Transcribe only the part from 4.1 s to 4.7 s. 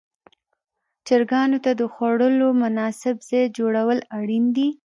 اړین دي.